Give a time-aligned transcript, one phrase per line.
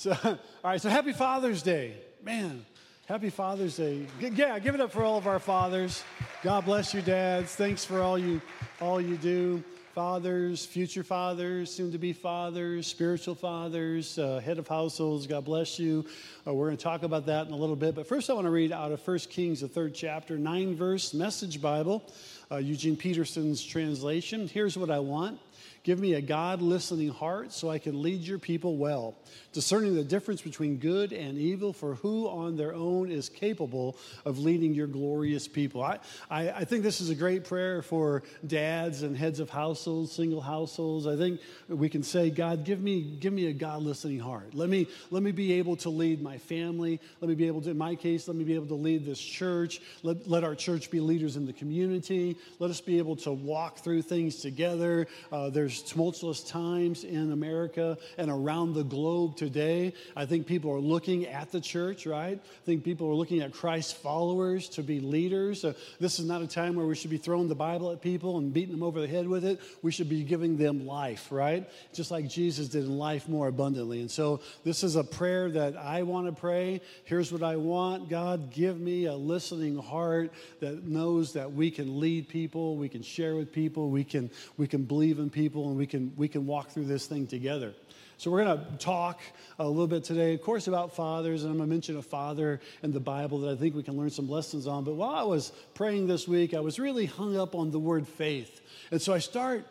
[0.00, 1.92] So, all right, so happy Father's Day.
[2.24, 2.64] Man,
[3.04, 4.06] happy Father's Day.
[4.18, 6.02] Yeah, give it up for all of our fathers.
[6.42, 7.54] God bless you, dads.
[7.54, 8.40] Thanks for all you
[8.80, 9.62] all you do.
[9.92, 15.78] Fathers, future fathers, soon to be fathers, spiritual fathers, uh, head of households, God bless
[15.78, 16.06] you.
[16.46, 17.94] Uh, we're going to talk about that in a little bit.
[17.94, 21.12] But first, I want to read out of 1 Kings, the third chapter, nine verse
[21.12, 22.10] message Bible,
[22.50, 24.48] uh, Eugene Peterson's translation.
[24.48, 25.38] Here's what I want
[25.82, 29.14] Give me a God listening heart so I can lead your people well,
[29.54, 34.38] discerning the difference between good and evil, for who on their own is capable of
[34.38, 35.82] leading your glorious people.
[35.82, 40.12] I, I, I think this is a great prayer for dads and heads of households,
[40.12, 41.06] single households.
[41.06, 44.54] I think we can say, God, give me, give me a God listening heart.
[44.54, 47.00] Let me, let me be able to lead my family.
[47.22, 49.20] Let me be able to, in my case, let me be able to lead this
[49.20, 49.80] church.
[50.02, 52.36] Let, let our church be leaders in the community.
[52.58, 55.06] Let us be able to walk through things together.
[55.32, 59.94] Uh, there's tumultuous times in America and around the globe today.
[60.16, 62.38] I think people are looking at the church, right?
[62.38, 65.64] I think people are looking at Christ's followers to be leaders.
[65.64, 68.38] Uh, this is not a time where we should be throwing the Bible at people
[68.38, 69.60] and beating them over the head with it.
[69.82, 71.68] We should be giving them life, right?
[71.92, 74.00] Just like Jesus did in life more abundantly.
[74.00, 76.80] And so this is a prayer that I want to pray.
[77.04, 82.00] Here's what I want God, give me a listening heart that knows that we can
[82.00, 85.76] lead people, we can share with people, we can, we can believe in people and
[85.76, 87.74] we can, we can walk through this thing together.
[88.16, 89.18] So, we're going to talk
[89.58, 92.60] a little bit today, of course, about fathers, and I'm going to mention a father
[92.82, 94.84] in the Bible that I think we can learn some lessons on.
[94.84, 98.06] But while I was praying this week, I was really hung up on the word
[98.06, 98.60] faith.
[98.90, 99.64] And so I start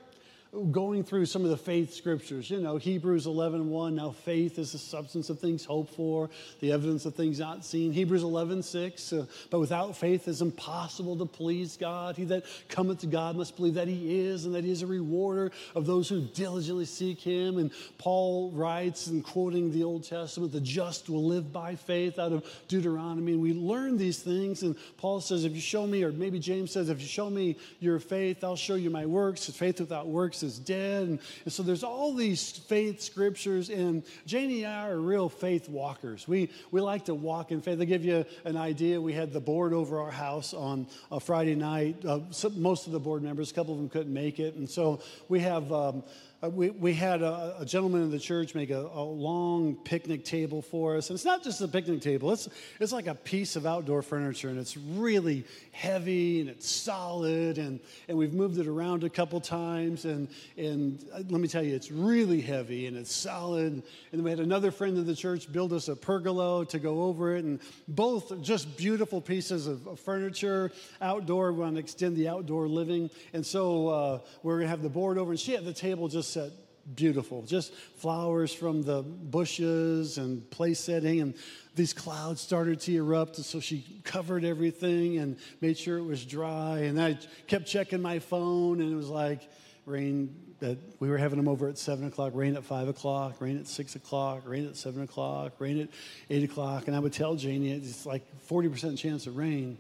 [0.72, 2.50] going through some of the faith scriptures.
[2.50, 6.72] You know, Hebrews 11, 1, now faith is the substance of things hoped for, the
[6.72, 7.92] evidence of things not seen.
[7.92, 12.16] Hebrews 11, 6, uh, but without faith it's impossible to please God.
[12.16, 14.88] He that cometh to God must believe that he is and that he is a
[14.88, 17.60] rewarder of those who diligently seek him.
[17.60, 22.32] And Paul writes and quoting the Old Testament, the just will live by faith out
[22.32, 23.34] of Deuteronomy.
[23.34, 24.64] And we learn these things.
[24.64, 27.56] And Paul says, if you show me, or maybe James says, if you show me
[27.80, 29.48] your faith, I'll show you my works.
[29.50, 31.04] Faith without works is dead.
[31.04, 35.70] And, and, so there's all these faith scriptures, and Janie and I are real faith
[35.70, 36.28] walkers.
[36.28, 37.80] We, we like to walk in faith.
[37.80, 39.00] They give you an idea.
[39.02, 42.04] We had the board over our house on a Friday night.
[42.06, 42.20] Uh,
[42.56, 44.56] most of the board members, a couple of them couldn't make it.
[44.56, 45.72] And so we have.
[45.72, 46.04] Um,
[46.42, 50.24] uh, we, we had a, a, gentleman in the church make a, a, long picnic
[50.24, 51.10] table for us.
[51.10, 52.48] And it's not just a picnic table, it's,
[52.80, 57.58] it's like a piece of outdoor furniture, and it's really heavy and it's solid.
[57.58, 60.06] And, and we've moved it around a couple times.
[60.06, 63.74] And, and uh, let me tell you, it's really heavy and it's solid.
[63.74, 63.84] And
[64.14, 67.36] then we had another friend of the church build us a pergola to go over
[67.36, 67.44] it.
[67.44, 71.52] And both just beautiful pieces of, of furniture, outdoor.
[71.52, 73.10] We want to extend the outdoor living.
[73.34, 76.08] And so uh, we're going to have the board over, and she had the table
[76.08, 76.52] just set
[76.96, 77.44] beautiful.
[77.44, 81.22] Just flowers from the bushes and place setting.
[81.22, 81.34] And
[81.76, 83.38] these clouds started to erupt.
[83.38, 86.80] And so she covered everything and made sure it was dry.
[86.80, 87.18] And I
[87.48, 89.50] kept checking my phone, and it was like
[89.86, 93.58] rain that we were having them over at 7 o'clock, rain at 5 o'clock, rain
[93.58, 95.90] at 6 o'clock, rain at 7 o'clock, rain at
[96.30, 96.88] 8 o'clock.
[96.88, 99.78] And I would tell Janie, it's like 40% chance of rain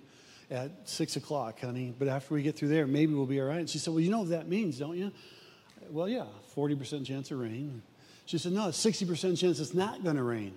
[0.50, 1.94] at 6 o'clock, honey.
[1.98, 3.60] But after we get through there, maybe we'll be all right.
[3.60, 5.12] And she said, Well, you know what that means, don't you?
[5.92, 7.82] Well, yeah, 40% chance of rain.
[8.26, 10.54] She said, no, 60% chance it's not going to rain.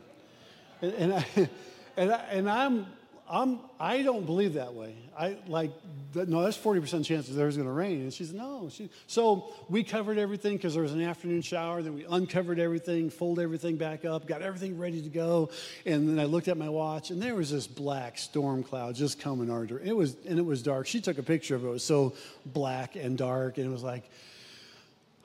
[0.83, 1.27] And, and, I,
[1.97, 2.87] and, I, and I'm,
[3.33, 4.95] I'm, I don't believe that way.
[5.19, 5.71] I like,
[6.15, 8.03] no, that's 40% chance that there's going to rain.
[8.03, 8.69] And she said, no.
[8.71, 11.81] She, so we covered everything because there was an afternoon shower.
[11.81, 15.49] Then we uncovered everything, folded everything back up, got everything ready to go.
[15.87, 19.19] And then I looked at my watch, and there was this black storm cloud just
[19.19, 19.89] coming our direction.
[19.89, 20.87] It was, and it was dark.
[20.87, 21.69] She took a picture of it.
[21.69, 22.13] It was so
[22.45, 24.05] black and dark, and it was like,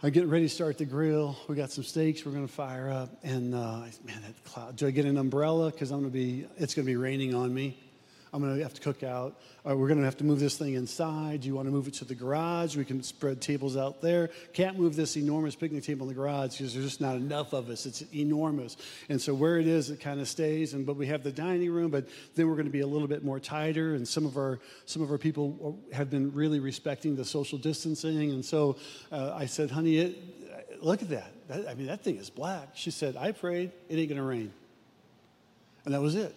[0.03, 1.35] I'm getting ready to start the grill.
[1.47, 3.09] We got some steaks we're going to fire up.
[3.23, 4.75] And uh, man, that cloud.
[4.75, 5.71] Do I get an umbrella?
[5.71, 7.79] Because I'm going to be, it's going to be raining on me.
[8.33, 9.39] I'm going to have to cook out.
[9.67, 11.41] Uh, we're going to have to move this thing inside.
[11.41, 12.75] Do you want to move it to the garage?
[12.75, 14.29] We can spread tables out there.
[14.53, 17.69] Can't move this enormous picnic table in the garage because there's just not enough of
[17.69, 17.85] us.
[17.85, 18.77] It's enormous.
[19.09, 20.73] And so where it is, it kind of stays.
[20.73, 23.07] And but we have the dining room, but then we're going to be a little
[23.07, 23.95] bit more tighter.
[23.95, 28.31] And some of our some of our people have been really respecting the social distancing.
[28.31, 28.77] And so
[29.11, 31.31] uh, I said, honey, it, look at that.
[31.47, 31.67] that.
[31.67, 32.69] I mean, that thing is black.
[32.75, 34.51] She said, I prayed it ain't going to rain.
[35.85, 36.35] And that was it.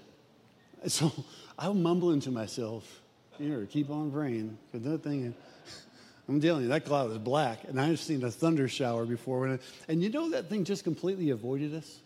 [0.88, 1.12] So
[1.58, 3.00] I'm mumbling to myself,
[3.38, 4.56] here, keep on praying.
[4.72, 5.34] Because that thing,
[6.28, 7.64] I'm telling you, that cloud was black.
[7.64, 9.58] And I've seen a thunder shower before.
[9.88, 12.00] And you know that thing just completely avoided us?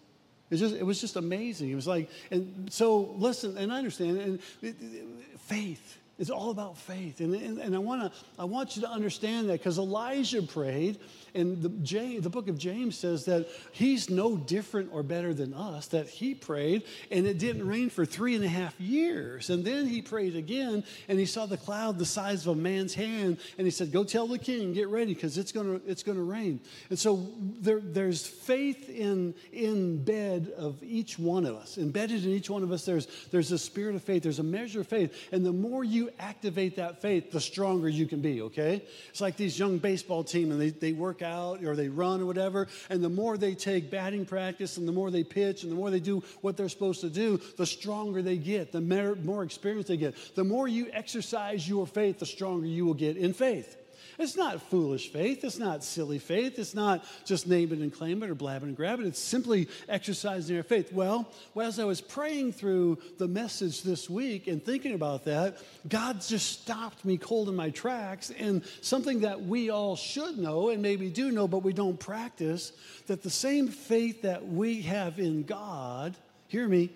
[0.51, 1.71] It, just, it was just amazing.
[1.71, 6.51] It was like, and so listen, and I understand, and it, it, faith, It's all
[6.51, 7.21] about faith.
[7.21, 10.99] And, and, and I, wanna, I want you to understand that because Elijah prayed,
[11.35, 15.53] and the, James, the book of James says that he's no different or better than
[15.53, 19.51] us, that he prayed, and it didn't rain for three and a half years.
[19.51, 22.95] And then he prayed again, and he saw the cloud the size of a man's
[22.95, 26.05] hand, and he said, Go tell the king, get ready, because it's going to it's
[26.05, 26.61] gonna rain.
[26.91, 31.77] And so there, there's faith in, in bed of each one of us.
[31.77, 34.81] Embedded in each one of us, there's, there's a spirit of faith, there's a measure
[34.81, 35.13] of faith.
[35.33, 38.85] And the more you activate that faith, the stronger you can be, okay?
[39.09, 42.27] It's like these young baseball team and they, they work out or they run or
[42.27, 45.77] whatever, and the more they take batting practice and the more they pitch and the
[45.77, 49.89] more they do what they're supposed to do, the stronger they get, the more experience
[49.89, 50.15] they get.
[50.35, 53.77] The more you exercise your faith, the stronger you will get in faith.
[54.19, 55.45] It's not foolish faith.
[55.45, 56.59] It's not silly faith.
[56.59, 59.07] It's not just name it and claim it or blab it and grab it.
[59.07, 60.93] It's simply exercising our faith.
[60.93, 61.29] Well,
[61.61, 65.59] as I was praying through the message this week and thinking about that,
[65.89, 68.31] God just stopped me cold in my tracks.
[68.31, 72.73] And something that we all should know and maybe do know, but we don't practice,
[73.07, 76.15] that the same faith that we have in God,
[76.49, 76.91] hear me,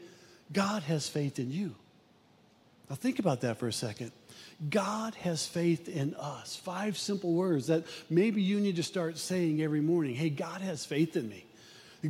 [0.52, 1.74] God has faith in you.
[2.88, 4.12] Now, think about that for a second.
[4.66, 6.56] God has faith in us.
[6.56, 10.14] Five simple words that maybe you need to start saying every morning.
[10.14, 11.47] Hey, God has faith in me.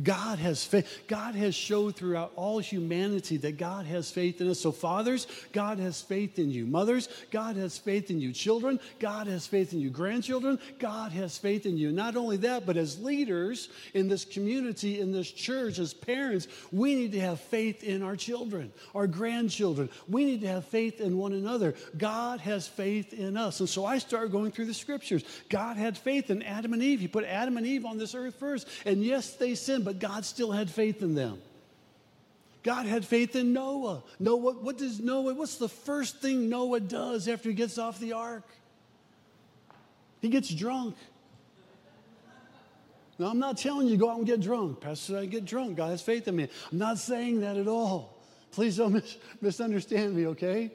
[0.03, 1.03] God has faith.
[1.07, 4.59] God has showed throughout all humanity that God has faith in us.
[4.59, 6.67] So, fathers, God has faith in you.
[6.67, 8.31] Mothers, God has faith in you.
[8.31, 9.89] Children, God has faith in you.
[9.89, 11.91] Grandchildren, God has faith in you.
[11.91, 16.93] Not only that, but as leaders in this community, in this church, as parents, we
[16.93, 19.89] need to have faith in our children, our grandchildren.
[20.07, 21.73] We need to have faith in one another.
[21.97, 23.59] God has faith in us.
[23.59, 25.23] And so I started going through the scriptures.
[25.49, 26.99] God had faith in Adam and Eve.
[26.99, 28.67] He put Adam and Eve on this earth first.
[28.85, 31.41] And yes, they sinned but God still had faith in them.
[32.63, 34.03] God had faith in Noah.
[34.19, 38.13] Noah, what does Noah, what's the first thing Noah does after he gets off the
[38.13, 38.43] ark?
[40.21, 40.95] He gets drunk.
[43.17, 44.79] Now, I'm not telling you go out and get drunk.
[44.79, 45.75] Pastor, I get drunk.
[45.75, 46.47] God has faith in me.
[46.71, 48.17] I'm not saying that at all.
[48.51, 50.71] Please don't mis- misunderstand me, okay?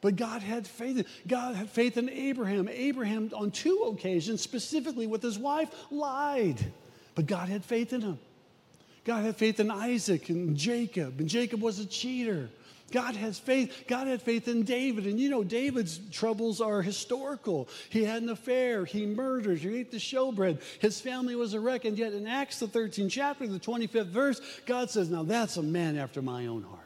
[0.00, 1.06] But God had faith.
[1.28, 2.68] God had faith in Abraham.
[2.68, 6.72] Abraham, on two occasions, specifically with his wife, lied.
[7.14, 8.18] But God had faith in him.
[9.04, 12.48] God had faith in Isaac and Jacob, and Jacob was a cheater.
[12.92, 13.84] God has faith.
[13.88, 15.06] God had faith in David.
[15.06, 17.68] And you know, David's troubles are historical.
[17.88, 18.84] He had an affair.
[18.84, 19.58] He murdered.
[19.58, 20.60] He ate the showbread.
[20.78, 21.86] His family was a wreck.
[21.86, 25.62] And yet in Acts, the 13th chapter, the 25th verse, God says, Now that's a
[25.62, 26.80] man after my own heart.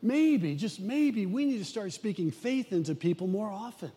[0.00, 3.92] Maybe, just maybe, we need to start speaking faith into people more often.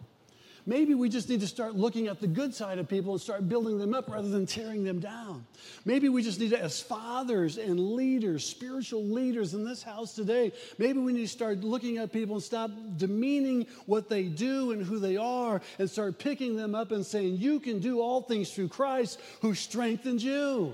[0.68, 3.48] Maybe we just need to start looking at the good side of people and start
[3.48, 5.46] building them up rather than tearing them down.
[5.86, 10.54] Maybe we just need to, as fathers and leaders, spiritual leaders in this house today,
[10.80, 14.84] maybe we need to start looking at people and stop demeaning what they do and
[14.84, 18.52] who they are and start picking them up and saying, You can do all things
[18.52, 20.74] through Christ who strengthens you.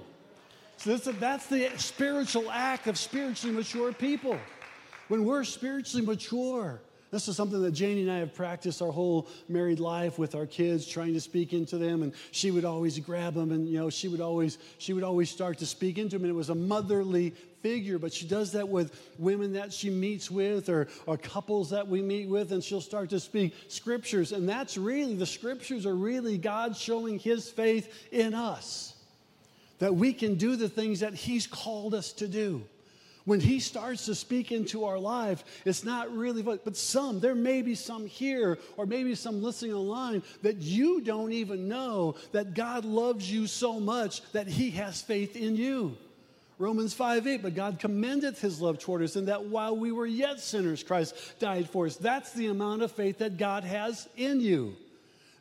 [0.78, 4.38] So that's, that's the spiritual act of spiritually mature people.
[5.10, 6.80] When we're spiritually mature,
[7.12, 10.46] this is something that Janie and I have practiced our whole married life with our
[10.46, 12.04] kids, trying to speak into them.
[12.04, 15.30] And she would always grab them, and you know, she would always she would always
[15.30, 16.24] start to speak into them.
[16.24, 20.32] And it was a motherly figure, but she does that with women that she meets
[20.32, 24.32] with or, or couples that we meet with, and she'll start to speak scriptures.
[24.32, 28.96] And that's really the scriptures are really God showing His faith in us
[29.80, 32.64] that we can do the things that He's called us to do.
[33.26, 37.62] When he starts to speak into our life, it's not really, but some, there may
[37.62, 42.84] be some here or maybe some listening online that you don't even know that God
[42.84, 45.98] loves you so much that he has faith in you.
[46.58, 50.06] Romans 5 8, but God commendeth his love toward us, and that while we were
[50.06, 51.96] yet sinners, Christ died for us.
[51.96, 54.76] That's the amount of faith that God has in you.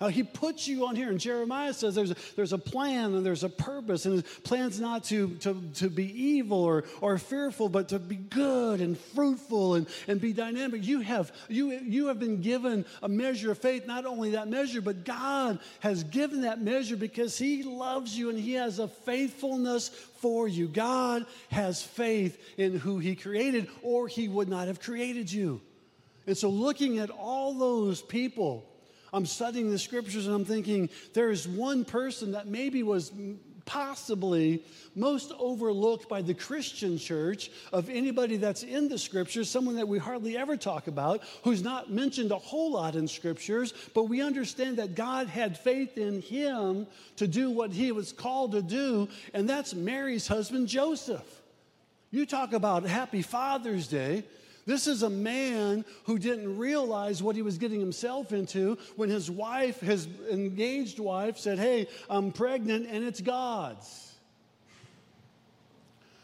[0.00, 1.10] Uh, he puts you on here.
[1.10, 4.06] And Jeremiah says there's a, there's a plan and there's a purpose.
[4.06, 8.16] And his plan's not to, to, to be evil or, or fearful, but to be
[8.16, 10.86] good and fruitful and, and be dynamic.
[10.86, 13.86] You have, you, you have been given a measure of faith.
[13.86, 18.38] Not only that measure, but God has given that measure because he loves you and
[18.38, 20.66] he has a faithfulness for you.
[20.66, 25.60] God has faith in who he created, or he would not have created you.
[26.26, 28.69] And so, looking at all those people
[29.12, 33.12] I'm studying the scriptures and I'm thinking there's one person that maybe was
[33.70, 34.64] possibly
[34.96, 39.98] most overlooked by the Christian church of anybody that's in the scriptures, someone that we
[39.98, 44.78] hardly ever talk about, who's not mentioned a whole lot in scriptures, but we understand
[44.78, 46.86] that God had faith in him
[47.16, 51.40] to do what he was called to do, and that's Mary's husband, Joseph.
[52.10, 54.24] You talk about Happy Father's Day.
[54.70, 59.28] This is a man who didn't realize what he was getting himself into when his
[59.28, 64.14] wife, his engaged wife, said, Hey, I'm pregnant and it's God's.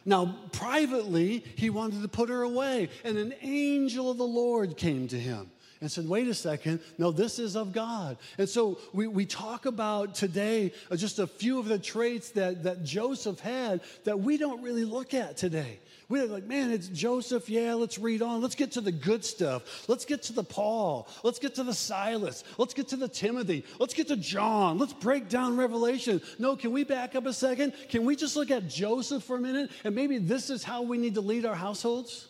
[0.05, 5.09] Now, privately, he wanted to put her away, and an angel of the Lord came
[5.09, 5.51] to him
[5.81, 8.17] and said, wait a second, no, this is of God.
[8.39, 12.63] And so we, we talk about today uh, just a few of the traits that,
[12.65, 15.79] that Joseph had that we don't really look at today.
[16.09, 17.49] We're like, man, it's Joseph.
[17.49, 18.41] Yeah, let's read on.
[18.41, 19.89] Let's get to the good stuff.
[19.89, 21.09] Let's get to the Paul.
[21.25, 22.45] Let's get to the Silas.
[22.59, 23.65] Let's get to the Timothy.
[23.81, 24.79] Let's get to John.
[24.79, 26.23] Let's break down Revelation.
[26.39, 27.73] No, can we back up a second?
[27.89, 29.71] Can we just look at Joseph for a minute?
[29.83, 32.29] And maybe this is how we need to lead our households?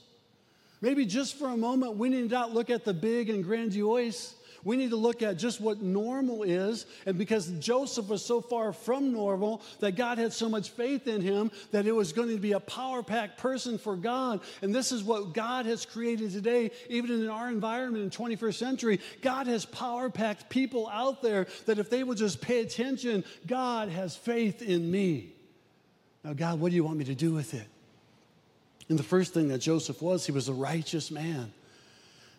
[0.81, 4.35] Maybe just for a moment, we need to not look at the big and grandiose
[4.67, 6.87] we need to look at just what normal is.
[7.07, 11.21] And because Joseph was so far from normal, that God had so much faith in
[11.21, 14.41] him that it was going to be a power packed person for God.
[14.63, 19.01] And this is what God has created today, even in our environment in 21st century.
[19.23, 23.89] God has power packed people out there that if they will just pay attention, God
[23.89, 25.33] has faith in me.
[26.25, 27.69] Now, God, what do you want me to do with it?
[28.89, 31.53] And the first thing that Joseph was, he was a righteous man.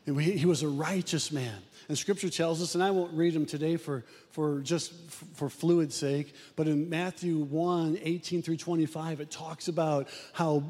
[0.05, 1.57] And he was a righteous man.
[1.89, 4.91] And scripture tells us, and I won't read them today for, for just
[5.35, 10.63] for fluid sake, but in Matthew 1 18 through 25, it talks about how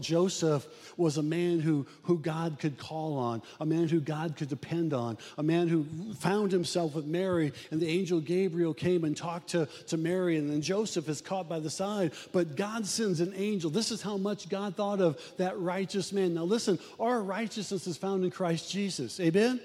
[0.00, 0.66] Joseph
[0.98, 4.92] was a man who, who God could call on, a man who God could depend
[4.92, 9.48] on, a man who found himself with Mary, and the angel Gabriel came and talked
[9.50, 12.12] to, to Mary, and then Joseph is caught by the side.
[12.32, 13.70] But God sends an angel.
[13.70, 16.34] This is how much God thought of that righteous man.
[16.34, 19.18] Now, listen, our righteousness is found in Christ Jesus.
[19.20, 19.58] Amen?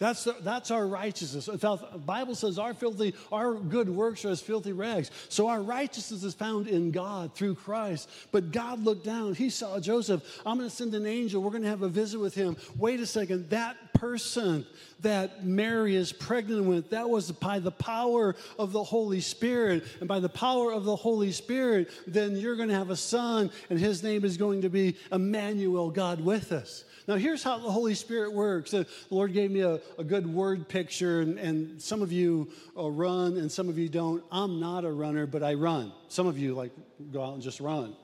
[0.00, 1.46] That's, the, that's our righteousness.
[1.46, 5.10] The Bible says our filthy, our good works are as filthy rags.
[5.28, 8.10] So our righteousness is found in God through Christ.
[8.32, 9.34] But God looked down.
[9.34, 10.22] He saw Joseph.
[10.44, 11.40] I'm going to send an angel.
[11.40, 12.56] We're going to have a visit with him.
[12.76, 13.50] Wait a second.
[13.50, 14.66] That person
[15.00, 19.84] that Mary is pregnant with, that was by the power of the Holy Spirit.
[20.00, 23.50] And by the power of the Holy Spirit, then you're going to have a son,
[23.70, 26.84] and his name is going to be Emmanuel, God with us.
[27.06, 28.70] Now, here's how the Holy Spirit works.
[28.70, 32.90] The Lord gave me a, a good word picture, and, and some of you uh,
[32.90, 34.24] run and some of you don't.
[34.32, 35.92] I'm not a runner, but I run.
[36.08, 36.72] Some of you, like,
[37.12, 37.94] go out and just run.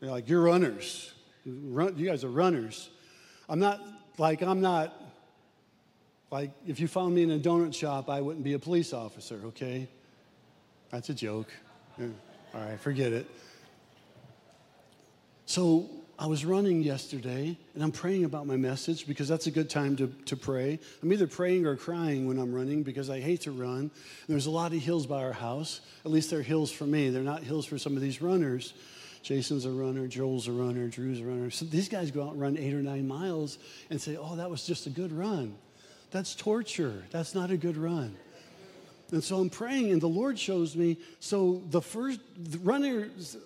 [0.00, 1.14] You're like, you're runners.
[1.46, 2.90] Run, you guys are runners.
[3.48, 3.80] I'm not,
[4.18, 4.94] like, I'm not,
[6.30, 9.40] like, if you found me in a donut shop, I wouldn't be a police officer,
[9.46, 9.88] okay?
[10.90, 11.48] That's a joke.
[11.98, 13.26] All right, forget it.
[15.46, 15.88] So,
[16.22, 19.96] I was running yesterday and I'm praying about my message because that's a good time
[19.96, 20.78] to, to pray.
[21.02, 23.90] I'm either praying or crying when I'm running because I hate to run.
[24.28, 25.80] There's a lot of hills by our house.
[26.04, 27.10] At least they're hills for me.
[27.10, 28.72] They're not hills for some of these runners.
[29.24, 31.50] Jason's a runner, Joel's a runner, Drew's a runner.
[31.50, 33.58] So these guys go out and run eight or nine miles
[33.90, 35.56] and say, oh, that was just a good run.
[36.12, 37.02] That's torture.
[37.10, 38.14] That's not a good run.
[39.10, 40.98] And so I'm praying, and the Lord shows me.
[41.18, 43.36] So the first the runners,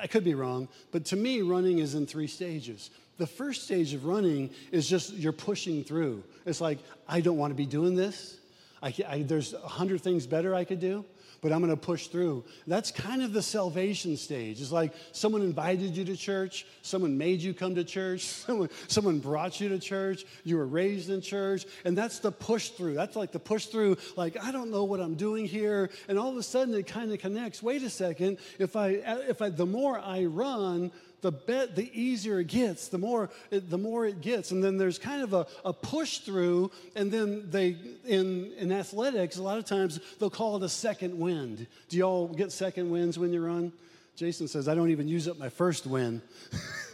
[0.00, 2.90] I could be wrong, but to me, running is in three stages.
[3.18, 6.22] The first stage of running is just you're pushing through.
[6.44, 8.38] It's like, I don't want to be doing this.
[8.82, 11.04] I, I, there's a hundred things better I could do
[11.46, 12.42] but I'm going to push through.
[12.66, 14.60] That's kind of the salvation stage.
[14.60, 19.20] It's like someone invited you to church, someone made you come to church, someone, someone
[19.20, 22.94] brought you to church, you were raised in church, and that's the push through.
[22.94, 25.90] That's like the push through, like, I don't know what I'm doing here.
[26.08, 27.62] And all of a sudden it kind of connects.
[27.62, 28.88] Wait a second, if I,
[29.28, 30.90] if I, the more I run,
[31.22, 34.50] the bet the easier it gets the more it, the more it gets.
[34.50, 39.36] And then there's kind of a, a push through and then they in in athletics
[39.36, 41.66] a lot of times they'll call it a second wind.
[41.88, 43.72] Do y'all get second winds when you run?
[44.16, 46.22] Jason says i don't even use up my first wind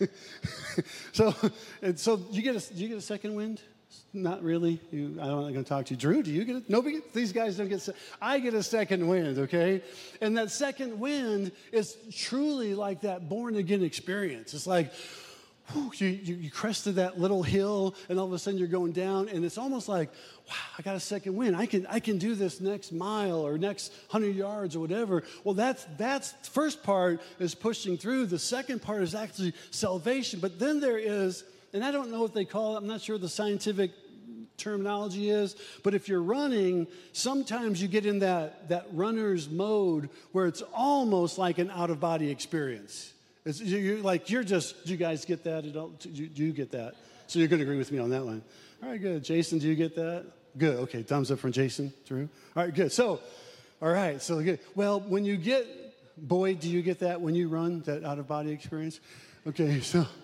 [1.12, 1.32] so
[1.80, 3.60] and so you get a you get a second wind
[4.14, 4.80] not really.
[4.90, 6.00] You, I'm not going to talk to you.
[6.00, 6.70] Drew, do you get it?
[6.70, 7.00] Nobody.
[7.14, 7.88] These guys don't get.
[8.20, 9.82] I get a second wind, okay?
[10.20, 14.52] And that second wind is truly like that born again experience.
[14.52, 14.92] It's like,
[15.68, 18.92] whew, you, you, you crested that little hill, and all of a sudden you're going
[18.92, 20.10] down, and it's almost like,
[20.46, 21.56] wow, I got a second wind.
[21.56, 25.22] I can I can do this next mile or next hundred yards or whatever.
[25.42, 28.26] Well, that's that's first part is pushing through.
[28.26, 30.40] The second part is actually salvation.
[30.40, 33.16] But then there is and I don't know what they call it, I'm not sure
[33.18, 33.92] the scientific
[34.62, 40.46] terminology is, but if you're running, sometimes you get in that, that runner's mode where
[40.46, 43.12] it's almost like an out of body experience.
[43.44, 45.62] It's, you're like, you're just, do you guys get that?
[45.64, 46.94] Do you, do you get that?
[47.26, 48.42] So you're going to agree with me on that one.
[48.82, 49.24] All right, good.
[49.24, 50.24] Jason, do you get that?
[50.56, 50.76] Good.
[50.80, 51.92] Okay, thumbs up from Jason.
[52.06, 52.28] Drew.
[52.56, 52.92] All right, good.
[52.92, 53.20] So,
[53.80, 54.60] all right, so good.
[54.74, 55.66] Well, when you get,
[56.16, 59.00] boy, do you get that when you run, that out of body experience?
[59.46, 60.06] Okay, so.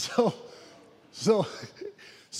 [0.00, 0.32] So,
[1.20, 1.46] so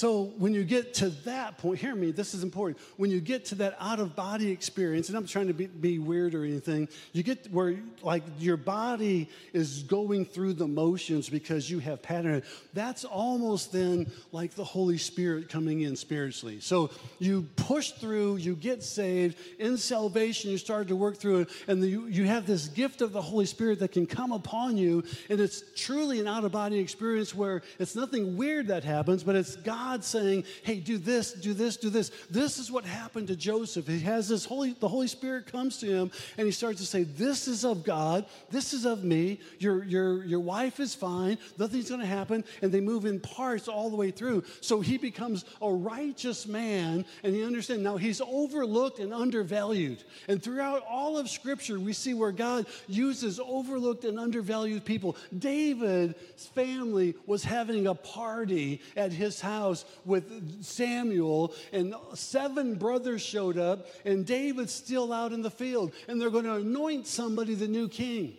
[0.00, 2.78] so when you get to that point, hear me, this is important.
[2.96, 5.98] When you get to that out of body experience, and I'm trying to be, be,
[5.98, 11.70] weird or anything, you get where like your body is going through the motions because
[11.70, 12.42] you have pattern.
[12.72, 16.60] That's almost then like the Holy Spirit coming in spiritually.
[16.60, 16.88] So
[17.18, 19.36] you push through, you get saved.
[19.58, 23.02] In salvation, you start to work through it, and the, you, you have this gift
[23.02, 26.52] of the Holy Spirit that can come upon you, and it's truly an out of
[26.52, 30.98] body experience where it's nothing weird that happens, but it's God God saying, hey, do
[30.98, 32.12] this, do this, do this.
[32.30, 33.88] This is what happened to Joseph.
[33.88, 37.02] He has this Holy, the Holy Spirit comes to him and he starts to say,
[37.02, 41.90] this is of God, this is of me, your, your, your wife is fine, nothing's
[41.90, 42.44] gonna happen.
[42.62, 44.44] And they move in parts all the way through.
[44.60, 50.04] So he becomes a righteous man and he understands now he's overlooked and undervalued.
[50.28, 55.16] And throughout all of Scripture, we see where God uses overlooked and undervalued people.
[55.36, 63.22] David's family was having a party at his house house with Samuel, and seven brothers
[63.22, 67.54] showed up, and David's still out in the field, and they're going to anoint somebody
[67.54, 68.36] the new king.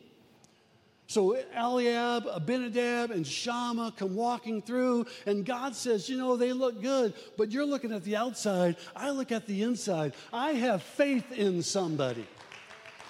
[1.07, 6.81] So Eliab, Abinadab, and Shammah come walking through, and God says, You know, they look
[6.81, 8.77] good, but you're looking at the outside.
[8.95, 10.13] I look at the inside.
[10.31, 12.25] I have faith in somebody.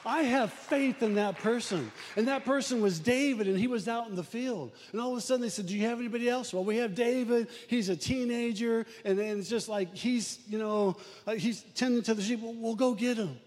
[0.06, 1.92] I have faith in that person.
[2.16, 4.72] And that person was David, and he was out in the field.
[4.92, 6.54] And all of a sudden they said, Do you have anybody else?
[6.54, 7.48] Well, we have David.
[7.68, 10.98] He's a teenager, and, and it's just like he's, you know,
[11.38, 12.42] he's tending to the sheep.
[12.42, 13.38] We'll, we'll go get him.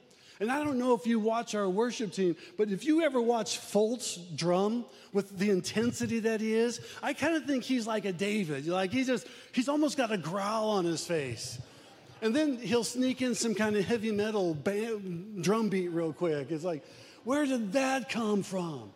[0.41, 3.61] And I don't know if you watch our worship team, but if you ever watch
[3.61, 8.13] Foltz drum with the intensity that he is, I kind of think he's like a
[8.13, 8.67] David.
[8.67, 11.59] Like he's just, he's almost got a growl on his face.
[12.25, 16.51] And then he'll sneak in some kind of heavy metal band, drum beat real quick.
[16.51, 16.83] It's like,
[17.25, 18.91] where did that come from?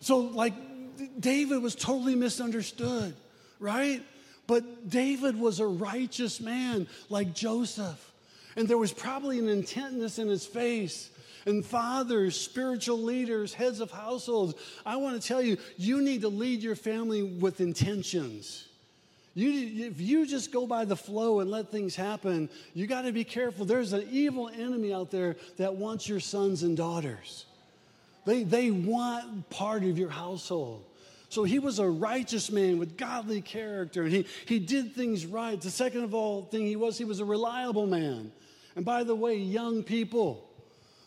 [0.00, 0.54] So, like,
[1.20, 3.14] David was totally misunderstood,
[3.60, 4.02] right?
[4.46, 8.12] But David was a righteous man like Joseph.
[8.56, 11.10] And there was probably an intentness in his face.
[11.44, 14.54] And fathers, spiritual leaders, heads of households,
[14.86, 18.67] I want to tell you, you need to lead your family with intentions.
[19.34, 23.12] You, if you just go by the flow and let things happen, you got to
[23.12, 23.64] be careful.
[23.64, 27.46] There's an evil enemy out there that wants your sons and daughters.
[28.24, 30.84] They, they want part of your household.
[31.30, 35.60] So he was a righteous man with godly character, and he, he did things right.
[35.60, 38.32] The second of all thing he was, he was a reliable man.
[38.76, 40.48] And by the way, young people,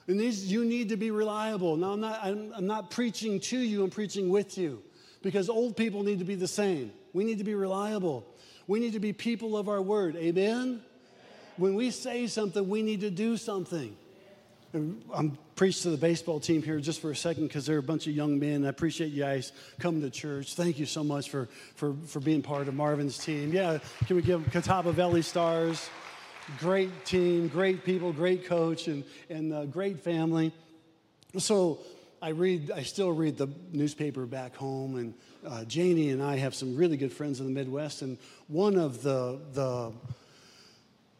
[0.08, 1.76] and these, you need to be reliable.
[1.76, 4.84] Now, I'm not, I'm, I'm not preaching to you, I'm preaching with you
[5.22, 6.92] because old people need to be the same.
[7.14, 8.26] We need to be reliable.
[8.68, 10.16] We need to be people of our word.
[10.16, 10.82] Amen?
[11.58, 13.96] When we say something, we need to do something.
[14.74, 18.08] I'm preaching to the baseball team here just for a second because they're a bunch
[18.08, 18.66] of young men.
[18.66, 20.56] I appreciate you guys coming to church.
[20.56, 23.52] Thank you so much for, for, for being part of Marvin's team.
[23.52, 25.90] Yeah, can we give Catawba Valley Stars?
[26.58, 30.54] Great team, great people, great coach, and, and uh, great family.
[31.38, 31.80] So
[32.24, 36.54] I read, I still read the newspaper back home, and uh, Janie and I have
[36.54, 39.92] some really good friends in the Midwest, and one of the, the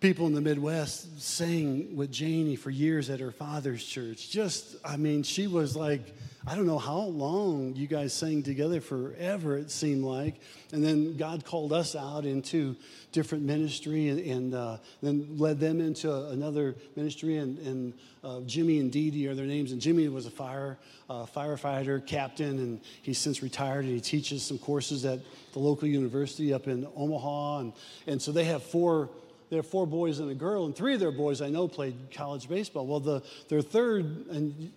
[0.02, 4.32] people in the Midwest sang with Janie for years at her father's church.
[4.32, 6.02] Just, I mean, she was like,
[6.48, 10.42] I don't know how long you guys sang together, forever it seemed like.
[10.72, 12.76] And then God called us out into
[13.12, 17.38] different ministry and, and uh, then led them into another ministry.
[17.38, 19.72] And, and uh, Jimmy and Dee Dee are their names.
[19.72, 20.80] And Jimmy was a fire
[21.12, 23.86] uh, firefighter, captain, and he's since retired.
[23.86, 25.20] And he teaches some courses at
[25.54, 27.60] the local university up in Omaha.
[27.60, 27.74] And,
[28.08, 29.12] and so they have four
[29.58, 32.48] have four boys and a girl, and three of their boys I know played college
[32.48, 32.88] baseball.
[32.88, 34.72] Well, the, their third and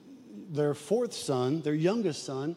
[0.50, 2.56] their fourth son, their youngest son,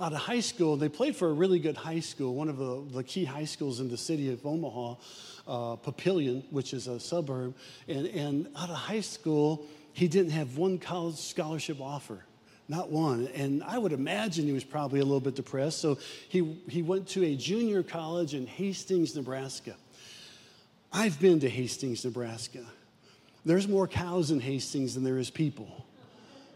[0.00, 0.76] out of high school.
[0.76, 3.80] They played for a really good high school, one of the, the key high schools
[3.80, 4.94] in the city of Omaha,
[5.46, 7.54] uh, Papillion, which is a suburb.
[7.86, 12.24] And, and out of high school, he didn't have one college scholarship offer.
[12.68, 13.28] Not one.
[13.34, 15.80] And I would imagine he was probably a little bit depressed.
[15.80, 19.74] So he, he went to a junior college in Hastings, Nebraska.
[20.92, 22.64] I've been to Hastings, Nebraska.
[23.44, 25.86] There's more cows in Hastings than there is people.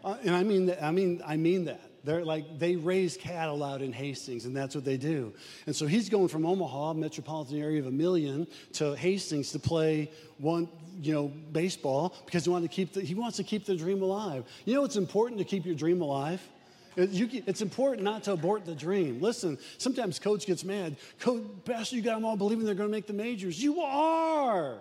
[0.04, 1.80] Uh, and I mean that, I mean, I mean that.
[2.04, 5.32] They're like, they raise cattle out in Hastings, and that's what they do.
[5.64, 10.10] And so he's going from Omaha, metropolitan area of a million, to Hastings to play
[10.36, 10.68] one,
[11.00, 14.02] you know, baseball because he, wanted to keep the, he wants to keep the dream
[14.02, 14.44] alive.
[14.66, 16.46] You know it's important to keep your dream alive?
[16.96, 19.20] It's important not to abort the dream.
[19.20, 20.96] Listen, sometimes coach gets mad.
[21.18, 23.62] Coach, Pastor, you got them all believing they're going to make the majors.
[23.62, 24.78] You are.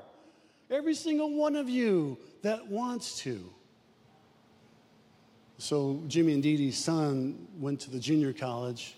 [0.70, 3.50] Every single one of you that wants to.
[5.58, 8.96] So Jimmy and Dee Dee's son went to the junior college,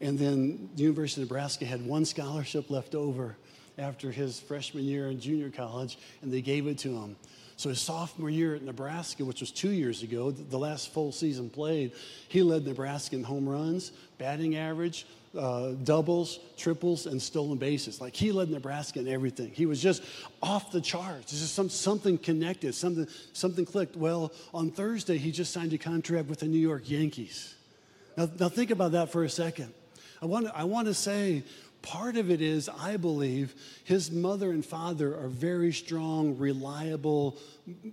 [0.00, 3.36] And then the University of Nebraska had one scholarship left over
[3.76, 7.16] after his freshman year in junior college, and they gave it to him.
[7.58, 11.50] So his sophomore year at Nebraska, which was two years ago, the last full season
[11.50, 11.90] played,
[12.28, 18.00] he led Nebraska in home runs, batting average, uh, doubles, triples, and stolen bases.
[18.00, 19.50] Like he led Nebraska in everything.
[19.50, 20.04] He was just
[20.40, 21.32] off the charts.
[21.32, 23.96] It's just some, something connected, something, something clicked.
[23.96, 27.56] Well, on Thursday, he just signed a contract with the New York Yankees.
[28.16, 29.74] Now, now think about that for a second.
[30.22, 31.42] I want, I want to say
[31.82, 37.38] Part of it is, I believe, his mother and father are very strong, reliable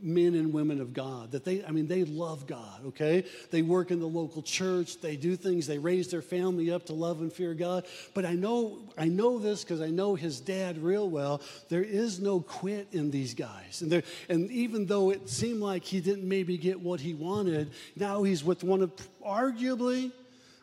[0.02, 1.32] men and women of God.
[1.32, 3.26] That they, I mean, they love God, okay?
[3.52, 6.94] They work in the local church, they do things, they raise their family up to
[6.94, 7.86] love and fear God.
[8.14, 11.42] But I know, I know this because I know his dad real well.
[11.70, 13.82] There is no quit in these guys.
[13.82, 17.72] And, there, and even though it seemed like he didn't maybe get what he wanted,
[17.96, 18.92] now he's with one of
[19.26, 20.12] arguably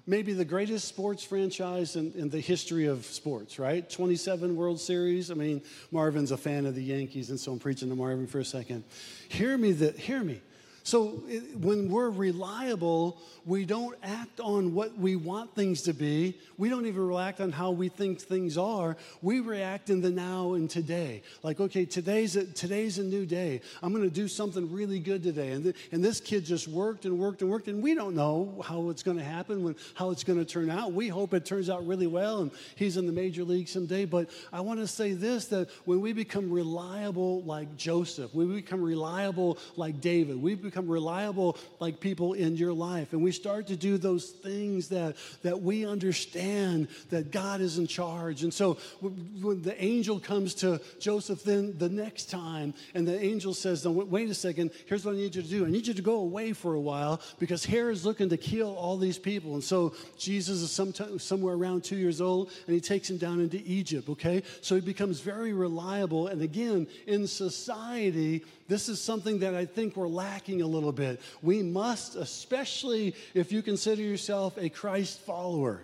[0.07, 3.89] maybe the greatest sports franchise in, in, the history of sports, right?
[3.89, 5.31] 27 World Series.
[5.31, 8.41] I mean, Marvin's a fan of the Yankees, and so I'm preaching to Marvin for
[8.41, 8.85] a second.
[9.29, 10.41] Hear me, the, hear me.
[10.85, 16.39] So it, when we're reliable, we don't act on what we want things to be.
[16.59, 18.97] We don't even react on how we think things are.
[19.21, 21.23] We react in the now and today.
[21.43, 23.61] Like, okay, today's a, today's a new day.
[23.83, 25.53] I'm going to do something really good today.
[25.53, 28.91] And, and this kid just worked and worked and worked, and we don't know how
[28.91, 30.93] it's going to happen, when, how it's going to turn out.
[30.93, 34.05] We hope it turns out really well and he's in the major league someday.
[34.05, 38.83] But I want to say this that when we become reliable like Joseph, we become
[38.83, 43.13] reliable like David, we become reliable like people in your life.
[43.13, 47.87] And we start to do those things that, that we understand that God is in
[47.87, 48.43] charge.
[48.43, 53.55] And so when the angel comes to Joseph then the next time, and the angel
[53.55, 55.67] says, wait a second, here's what I need you to do.
[55.67, 58.75] I need you to go away for a while because Herod is looking to kill
[58.75, 59.55] all these people.
[59.55, 63.41] And so Jesus is sometime, somewhere around two years old, and he takes him down
[63.41, 64.43] into Egypt, okay?
[64.61, 66.29] So he becomes very reliable.
[66.29, 71.21] And again, in society, this is something that I think we're lacking a little bit.
[71.43, 75.83] We must, especially if you consider yourself a Christ follower,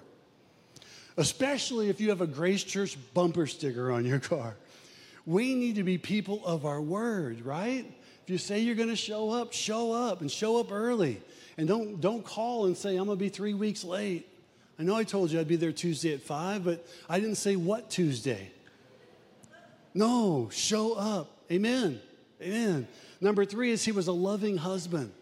[1.18, 4.56] especially if you have a Grace Church bumper sticker on your car,
[5.26, 7.84] we need to be people of our word, right?
[8.24, 11.20] If you say you're going to show up, show up and show up early.
[11.58, 14.26] And don't, don't call and say, I'm going to be three weeks late.
[14.78, 17.56] I know I told you I'd be there Tuesday at five, but I didn't say
[17.56, 18.50] what Tuesday.
[19.92, 21.30] No, show up.
[21.50, 22.00] Amen.
[22.40, 22.86] Amen.
[23.20, 25.12] Number three is he was a loving husband.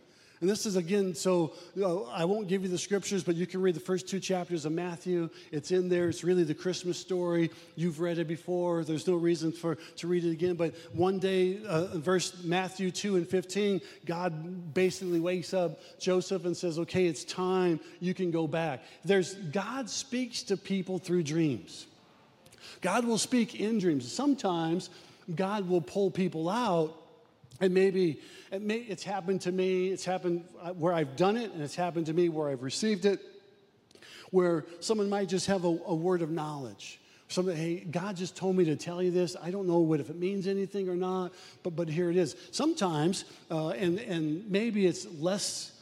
[0.40, 3.46] And this is again, so you know, I won't give you the scriptures, but you
[3.46, 5.30] can read the first two chapters of Matthew.
[5.50, 6.10] It's in there.
[6.10, 7.50] It's really the Christmas story.
[7.74, 8.84] You've read it before.
[8.84, 10.54] There's no reason for to read it again.
[10.54, 16.54] But one day, uh, verse Matthew 2 and 15, God basically wakes up Joseph and
[16.54, 17.80] says, Okay, it's time.
[18.00, 18.82] You can go back.
[19.06, 21.86] There's God speaks to people through dreams.
[22.82, 24.10] God will speak in dreams.
[24.12, 24.90] Sometimes
[25.34, 26.94] God will pull people out
[27.60, 31.52] and maybe it may, it's happened to me, it's happened uh, where I've done it,
[31.52, 33.20] and it's happened to me where I've received it,
[34.30, 37.00] where someone might just have a, a word of knowledge.
[37.28, 39.36] Something, hey, God just told me to tell you this.
[39.42, 41.32] I don't know what if it means anything or not,
[41.64, 42.36] but, but here it is.
[42.52, 45.72] Sometimes, uh, and, and maybe it's less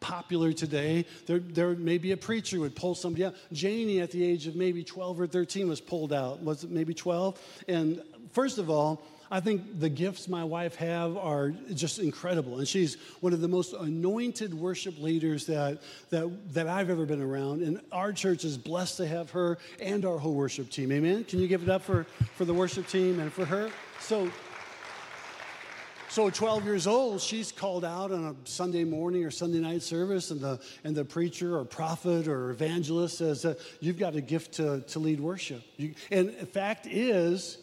[0.00, 1.06] popular today.
[1.26, 3.36] There, there may be a preacher who would pull somebody out.
[3.52, 6.42] Janie, at the age of maybe 12 or 13, was pulled out.
[6.42, 7.40] Was it maybe 12?
[7.68, 12.58] And first of all, I think the gifts my wife have are just incredible.
[12.58, 17.22] And she's one of the most anointed worship leaders that, that, that I've ever been
[17.22, 17.62] around.
[17.62, 20.92] And our church is blessed to have her and our whole worship team.
[20.92, 21.24] Amen?
[21.24, 22.04] Can you give it up for,
[22.36, 23.70] for the worship team and for her?
[24.00, 24.30] So,
[26.10, 30.30] so 12 years old, she's called out on a Sunday morning or Sunday night service,
[30.30, 34.52] and the, and the preacher or prophet or evangelist says, uh, You've got a gift
[34.56, 35.62] to, to lead worship.
[35.78, 37.56] You, and the fact is,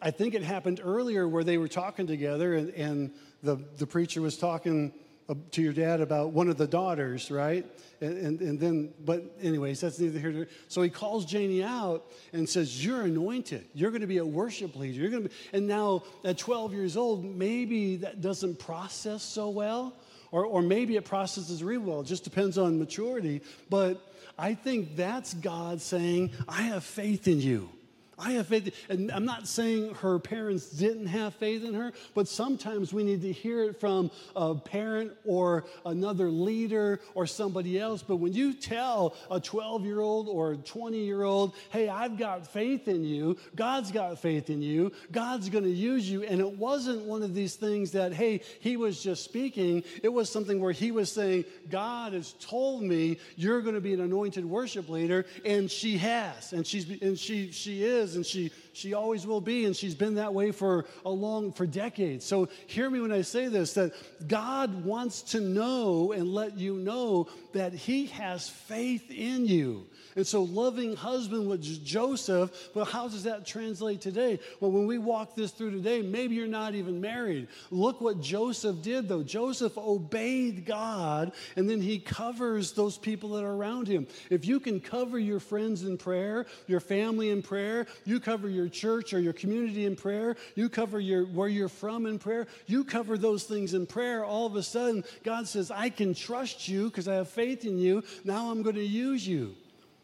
[0.00, 3.10] I think it happened earlier where they were talking together and, and
[3.42, 4.92] the, the preacher was talking
[5.28, 7.66] uh, to your dad about one of the daughters, right?
[8.00, 10.54] And, and, and, then, but anyways, that's neither here nor there.
[10.68, 13.66] So he calls Janie out and says, You're anointed.
[13.74, 15.00] You're going to be a worship leader.
[15.00, 19.50] You're going to be, and now at 12 years old, maybe that doesn't process so
[19.50, 19.96] well,
[20.30, 22.00] or, or maybe it processes real well.
[22.00, 23.42] It just depends on maturity.
[23.68, 24.00] But
[24.38, 27.70] I think that's God saying, I have faith in you.
[28.18, 28.74] I have faith.
[28.88, 33.20] And I'm not saying her parents didn't have faith in her, but sometimes we need
[33.22, 38.02] to hear it from a parent or another leader or somebody else.
[38.02, 42.16] But when you tell a 12 year old or a 20 year old, hey, I've
[42.16, 46.22] got faith in you, God's got faith in you, God's going to use you.
[46.22, 49.84] And it wasn't one of these things that, hey, he was just speaking.
[50.02, 53.92] It was something where he was saying, God has told me you're going to be
[53.92, 55.26] an anointed worship leader.
[55.44, 56.54] And she has.
[56.54, 59.94] And she's, and she, she is is, and she, she always will be, and she's
[59.94, 62.26] been that way for a long, for decades.
[62.26, 63.92] So hear me when I say this, that
[64.28, 69.86] God wants to know and let you know that he has faith in you.
[70.14, 74.40] And so, loving husband was Joseph, but how does that translate today?
[74.60, 77.48] Well, when we walk this through today, maybe you're not even married.
[77.70, 79.22] Look what Joseph did, though.
[79.22, 84.06] Joseph obeyed God, and then he covers those people that are around him.
[84.30, 88.65] If you can cover your friends in prayer, your family in prayer, you cover your
[88.68, 92.84] church or your community in prayer, you cover your where you're from in prayer, you
[92.84, 96.90] cover those things in prayer, all of a sudden, God says, I can trust you
[96.90, 98.02] because I have faith in you.
[98.24, 99.54] Now I'm going to use you.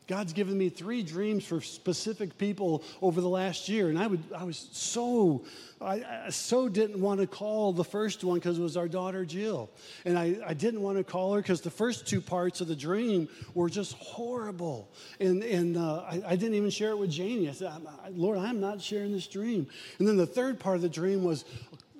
[0.08, 4.22] God's given me three dreams for specific people over the last year, and I would
[4.36, 5.44] I was so
[5.80, 9.24] I, I so didn't want to call the first one because it was our daughter
[9.24, 9.70] Jill,
[10.04, 12.76] and I, I didn't want to call her because the first two parts of the
[12.76, 17.48] dream were just horrible, and and uh, I, I, didn't even share it with Janie.
[17.48, 17.70] I said,
[18.10, 21.44] Lord, I'm not sharing this dream, and then the third part of the dream was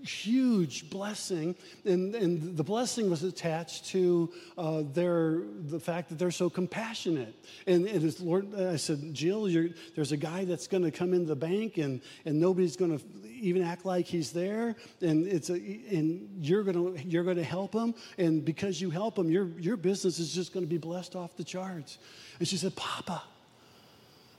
[0.02, 6.30] huge blessing, and, and the blessing was attached to uh, their the fact that they're
[6.30, 7.34] so compassionate.
[7.66, 9.48] And it is Lord, I said, Jill,
[9.94, 13.04] there's a guy that's going to come into the bank, and and nobody's going to
[13.30, 17.72] even act like he's there, and it's a, and you're going to you're to help
[17.72, 21.16] him, and because you help him, your your business is just going to be blessed
[21.16, 21.98] off the charts.
[22.38, 23.22] And she said, Papa.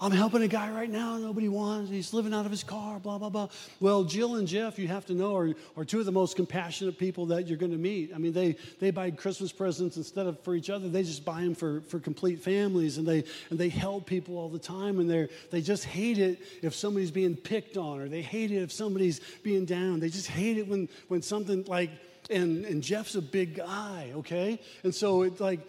[0.03, 1.89] I'm helping a guy right now nobody wants.
[1.89, 3.47] He's living out of his car, blah, blah, blah.
[3.79, 6.97] Well, Jill and Jeff, you have to know, are, are two of the most compassionate
[6.97, 8.11] people that you're going to meet.
[8.13, 11.39] I mean, they, they buy Christmas presents instead of for each other, they just buy
[11.39, 14.99] them for, for complete families and they, and they help people all the time.
[14.99, 18.61] And they they just hate it if somebody's being picked on or they hate it
[18.61, 20.01] if somebody's being down.
[20.01, 21.91] They just hate it when, when something like,
[22.29, 24.59] and, and Jeff's a big guy, okay?
[24.83, 25.61] And so it's like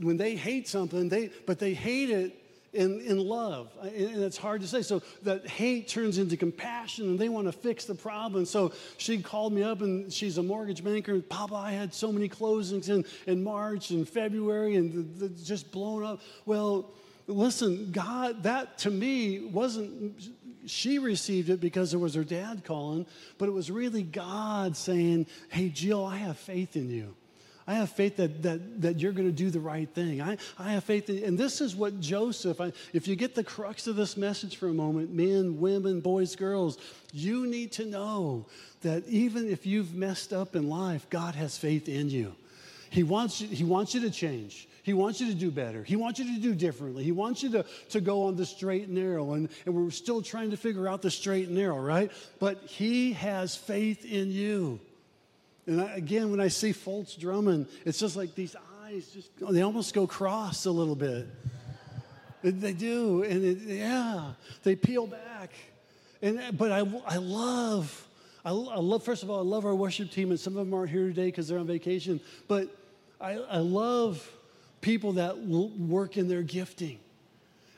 [0.00, 2.38] when they hate something, they but they hate it
[2.72, 3.70] in, in love.
[3.82, 4.82] And it's hard to say.
[4.82, 8.44] So that hate turns into compassion and they want to fix the problem.
[8.44, 11.20] So she called me up and she's a mortgage banker.
[11.20, 15.70] Papa, I had so many closings in, in March and February and the, the, just
[15.70, 16.20] blown up.
[16.46, 16.90] Well,
[17.26, 20.30] listen, God, that to me wasn't,
[20.66, 23.06] she received it because it was her dad calling,
[23.36, 27.14] but it was really God saying, Hey, Jill, I have faith in you.
[27.66, 30.20] I have faith that, that, that you're going to do the right thing.
[30.20, 31.08] I, I have faith.
[31.08, 34.56] In, and this is what Joseph, I, if you get the crux of this message
[34.56, 36.78] for a moment, men, women, boys, girls,
[37.12, 38.46] you need to know
[38.82, 42.34] that even if you've messed up in life, God has faith in you.
[42.90, 44.68] He wants you, he wants you to change.
[44.82, 45.84] He wants you to do better.
[45.84, 47.04] He wants you to do differently.
[47.04, 49.34] He wants you to, to go on the straight and narrow.
[49.34, 52.10] And, and we're still trying to figure out the straight and narrow, right?
[52.40, 54.80] But He has faith in you.
[55.66, 59.62] And I, again, when I see Fultz drumming, it's just like these eyes just, they
[59.62, 61.26] almost go cross a little bit.
[62.42, 63.22] They do.
[63.22, 64.32] And it, yeah,
[64.64, 65.52] they peel back.
[66.20, 68.08] And, but I, I love,
[68.44, 70.74] I, I love, first of all, I love our worship team, and some of them
[70.74, 72.20] aren't here today because they're on vacation.
[72.48, 72.68] But
[73.20, 74.28] I, I love
[74.80, 76.98] people that work in their gifting.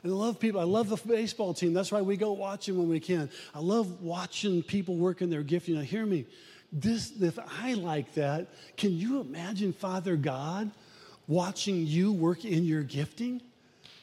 [0.01, 0.59] And I love people.
[0.59, 1.73] I love the baseball team.
[1.73, 3.29] That's why we go watch them when we can.
[3.53, 5.75] I love watching people work in their gifting.
[5.75, 6.25] Now, hear me
[6.75, 10.71] this, if I like that, can you imagine Father God
[11.27, 13.41] watching you work in your gifting?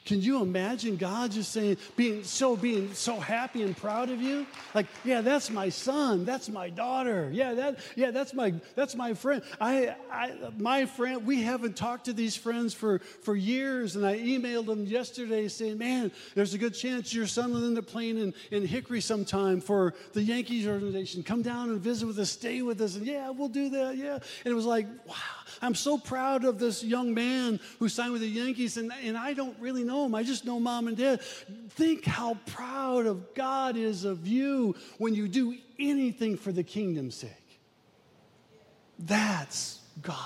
[0.04, 4.46] Can you imagine God just saying, being so being so happy and proud of you?
[4.74, 7.30] Like, yeah, that's my son, that's my daughter.
[7.32, 9.42] Yeah, that, yeah, that's my that's my friend.
[9.60, 14.18] I, I my friend, we haven't talked to these friends for, for years, and I
[14.18, 18.18] emailed them yesterday saying, Man, there's a good chance your son will end up playing
[18.18, 21.22] in, in Hickory sometime for the Yankees organization.
[21.22, 23.96] Come down and visit with us, stay with us, and yeah, we'll do that.
[23.96, 24.14] Yeah.
[24.14, 25.14] And it was like, wow,
[25.62, 29.32] I'm so proud of this young man who signed with the Yankees, and, and I
[29.32, 30.14] don't really know him.
[30.14, 31.22] I just know mom and dad.
[31.70, 37.14] Think how proud of God is of you when you do anything for the kingdom's
[37.14, 37.30] sake.
[38.98, 40.16] That's God.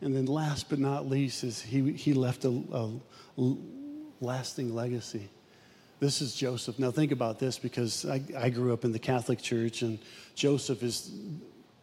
[0.00, 3.56] And then last but not least is he, he left a, a
[4.20, 5.28] lasting legacy.
[5.98, 6.78] This is Joseph.
[6.78, 9.98] Now think about this because I, I grew up in the Catholic Church and
[10.34, 11.10] Joseph is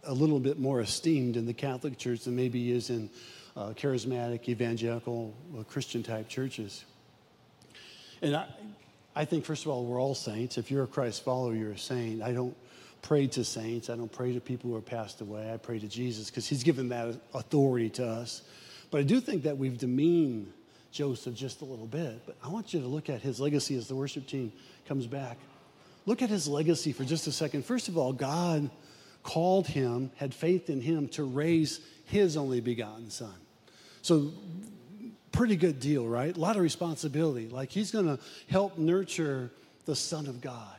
[0.04, 3.10] a little bit more esteemed in the Catholic Church than maybe he is in
[3.56, 6.86] uh, charismatic, evangelical, uh, Christian type churches.
[8.22, 8.48] And I,
[9.16, 10.58] I think, first of all, we're all saints.
[10.58, 12.22] If you're a Christ follower, you're a saint.
[12.22, 12.56] I don't
[13.02, 13.90] pray to saints.
[13.90, 15.52] I don't pray to people who are passed away.
[15.52, 18.44] I pray to Jesus because he's given that authority to us.
[18.90, 20.54] But I do think that we've demeaned
[20.92, 22.26] Joseph just a little bit.
[22.26, 24.52] But I want you to look at his legacy as the worship team
[24.88, 25.38] comes back.
[26.06, 27.66] Look at his legacy for just a second.
[27.66, 28.70] First of all, God
[29.24, 33.34] called him, had faith in him to raise his only begotten son.
[34.02, 34.32] So,
[35.32, 36.36] pretty good deal, right?
[36.36, 37.48] A lot of responsibility.
[37.48, 39.52] Like he's going to help nurture
[39.86, 40.76] the Son of God.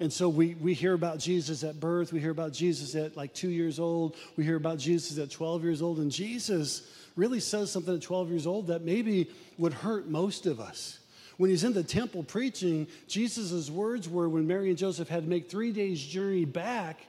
[0.00, 2.12] And so we, we hear about Jesus at birth.
[2.12, 4.16] We hear about Jesus at like two years old.
[4.36, 5.98] We hear about Jesus at 12 years old.
[5.98, 10.60] And Jesus really says something at 12 years old that maybe would hurt most of
[10.60, 10.98] us.
[11.36, 15.28] When he's in the temple preaching, Jesus' words were when Mary and Joseph had to
[15.28, 17.00] make three days' journey back,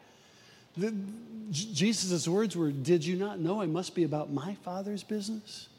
[1.52, 5.70] Jesus' words were, Did you not know I must be about my father's business?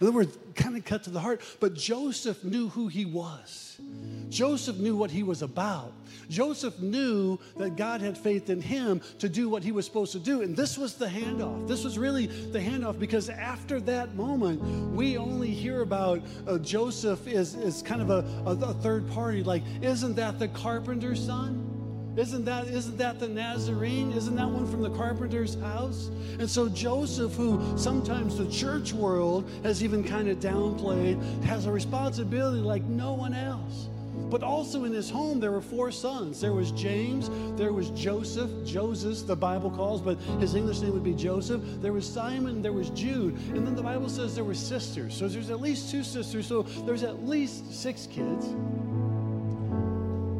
[0.00, 1.40] In other words, kind of cut to the heart.
[1.60, 3.80] But Joseph knew who he was.
[4.28, 5.92] Joseph knew what he was about.
[6.28, 10.18] Joseph knew that God had faith in him to do what he was supposed to
[10.18, 10.42] do.
[10.42, 11.68] And this was the handoff.
[11.68, 14.60] This was really the handoff because after that moment,
[14.92, 19.44] we only hear about uh, Joseph as, as kind of a, a, a third party.
[19.44, 21.73] Like, isn't that the carpenter's son?
[22.16, 24.12] Isn't that, isn't that the Nazarene?
[24.12, 26.10] Isn't that one from the carpenter's house?
[26.38, 31.72] And so Joseph, who sometimes the church world has even kind of downplayed, has a
[31.72, 33.88] responsibility like no one else.
[34.30, 36.40] But also in his home, there were four sons.
[36.40, 41.02] There was James, there was Joseph, Joses, the Bible calls, but his English name would
[41.02, 41.60] be Joseph.
[41.80, 43.34] There was Simon, there was Jude.
[43.48, 45.16] And then the Bible says there were sisters.
[45.16, 46.46] So there's at least two sisters.
[46.46, 48.46] So there's at least six kids.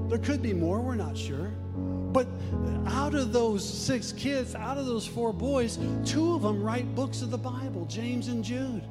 [0.09, 1.51] There could be more, we're not sure.
[2.15, 2.29] But
[2.87, 7.23] out of those six kids, out of those four boys, two of them write books
[7.23, 8.85] of the Bible James and Jude.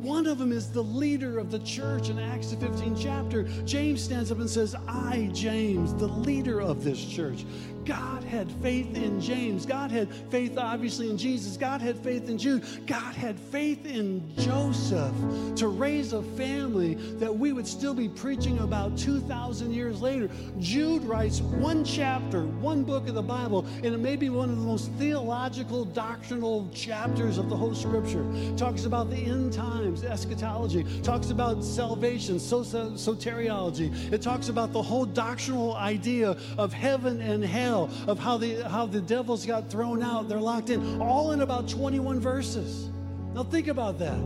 [0.00, 3.42] One of them is the leader of the church in Acts the 15th chapter.
[3.66, 7.44] James stands up and says, I, James, the leader of this church.
[7.84, 9.66] God had faith in James.
[9.66, 11.56] God had faith, obviously, in Jesus.
[11.56, 12.64] God had faith in Jude.
[12.86, 15.14] God had faith in Joseph
[15.56, 20.30] to raise a family that we would still be preaching about 2,000 years later.
[20.58, 24.56] Jude writes one chapter, one book of the Bible, and it may be one of
[24.56, 28.24] the most theological, doctrinal chapters of the whole scripture.
[28.56, 34.12] Talks about the end times, eschatology, talks about salvation, soteriology.
[34.12, 38.86] It talks about the whole doctrinal idea of heaven and hell, of how the, how
[38.86, 42.88] the devils got thrown out, they're locked in, all in about 21 verses.
[43.34, 44.18] Now think about that.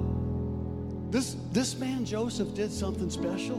[1.10, 3.56] This, this man, Joseph, did something special.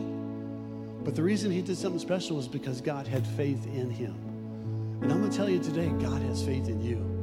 [1.04, 4.14] But the reason he did something special was because God had faith in him.
[5.02, 7.19] And I'm going to tell you today, God has faith in you.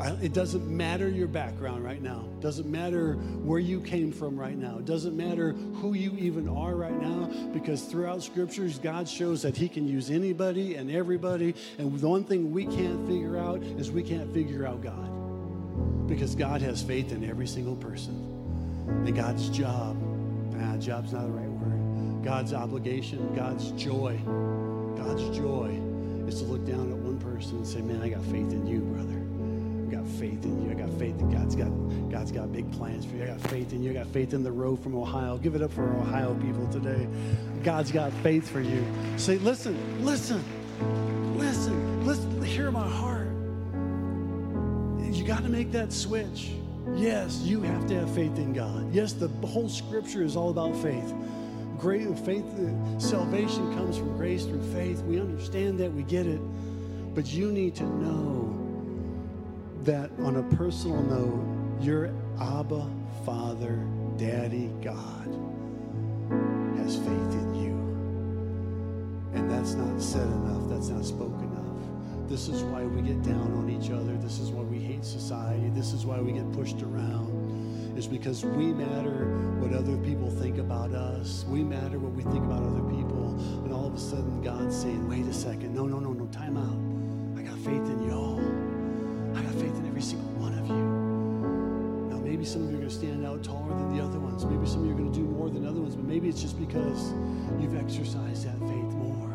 [0.00, 2.24] It doesn't matter your background right now.
[2.38, 4.78] It doesn't matter where you came from right now.
[4.78, 9.56] It doesn't matter who you even are right now because throughout scriptures, God shows that
[9.56, 11.54] He can use anybody and everybody.
[11.78, 16.34] And the one thing we can't figure out is we can't figure out God because
[16.34, 18.14] God has faith in every single person.
[18.88, 19.96] And God's job,
[20.60, 22.24] ah, job's not the right word.
[22.24, 24.18] God's obligation, God's joy,
[24.96, 25.80] God's joy
[26.26, 28.80] is to look down at one person and say, Man, I got faith in you,
[28.80, 29.13] brother
[29.90, 30.70] got faith in you.
[30.70, 31.70] I got faith that God's got
[32.10, 33.24] God's got big plans for you.
[33.24, 33.90] I got faith in you.
[33.90, 35.36] I got faith in the road from Ohio.
[35.38, 37.08] Give it up for Ohio people today.
[37.62, 38.84] God's got faith for you.
[39.16, 40.42] Say, listen, listen,
[41.36, 43.24] listen, listen, hear my heart.
[45.24, 46.50] You got to make that switch.
[46.94, 48.92] Yes, you have to have faith in God.
[48.92, 51.14] Yes, the whole scripture is all about faith.
[51.78, 55.00] Great faith, uh, salvation comes from grace through faith.
[55.00, 56.40] We understand that, we get it.
[57.14, 58.63] But you need to know
[59.84, 62.88] that on a personal note, your Abba,
[63.26, 63.76] Father,
[64.16, 65.26] Daddy, God
[66.78, 67.74] has faith in you.
[69.34, 72.28] And that's not said enough, that's not spoken enough.
[72.28, 74.16] This is why we get down on each other.
[74.16, 75.68] This is why we hate society.
[75.74, 77.94] This is why we get pushed around.
[77.98, 79.26] Is because we matter
[79.60, 81.44] what other people think about us.
[81.48, 83.38] We matter what we think about other people.
[83.64, 85.74] And all of a sudden, God's saying, wait a second.
[85.74, 87.38] No, no, no, no, time out.
[87.38, 88.33] I got faith in y'all.
[88.33, 88.33] I
[92.44, 94.44] maybe some of you are going to stand out taller than the other ones.
[94.44, 96.42] Maybe some of you are going to do more than other ones, but maybe it's
[96.42, 97.14] just because
[97.58, 99.32] you've exercised that faith more.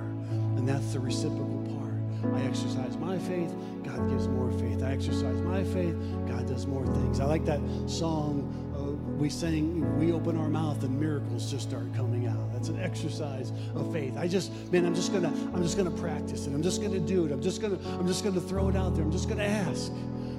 [0.58, 2.36] And that's the reciprocal part.
[2.36, 3.52] I exercise my faith,
[3.84, 4.84] God gives more faith.
[4.84, 5.95] I exercise my faith,
[6.28, 7.19] God does more things.
[7.19, 8.45] I like that song
[8.78, 12.54] uh, we sang, we open our mouth and miracles just start coming out.
[12.54, 14.17] That's an exercise of faith.
[14.17, 16.54] I just, man, I'm just gonna, I'm just gonna practice it.
[16.54, 17.31] I'm just gonna do it.
[17.31, 19.04] I'm just gonna, I'm just gonna throw it out there.
[19.04, 19.92] I'm just gonna ask.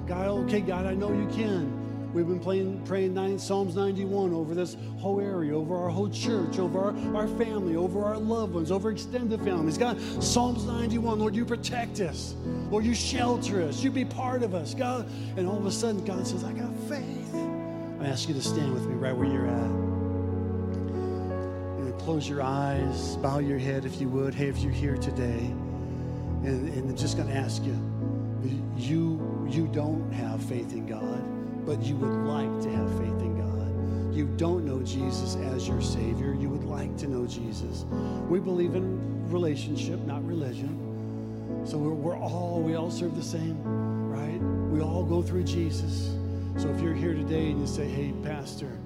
[0.07, 1.80] God, okay, God, I know you can.
[2.13, 6.59] We've been playing, praying nine, Psalms 91 over this whole area, over our whole church,
[6.59, 9.77] over our, our family, over our loved ones, over extended families.
[9.77, 12.35] God, Psalms 91, Lord, you protect us.
[12.69, 13.81] Lord, you shelter us.
[13.81, 14.73] You be part of us.
[14.73, 17.33] God, and all of a sudden, God says, I got faith.
[18.01, 19.71] I ask you to stand with me right where you're at.
[21.79, 24.33] And close your eyes, bow your head if you would.
[24.33, 25.53] Hey, if you're here today,
[26.43, 27.77] and, and I'm just going to ask you,
[28.75, 31.30] you, you don't have faith in God
[31.65, 34.15] but you would like to have faith in God.
[34.15, 36.33] You don't know Jesus as your Savior.
[36.33, 37.85] You would like to know Jesus.
[38.29, 40.77] We believe in relationship, not religion.
[41.65, 43.61] So we're, we're all, we all serve the same,
[44.09, 44.41] right?
[44.71, 46.15] We all go through Jesus.
[46.57, 48.77] So if you're here today and you say, hey, Pastor,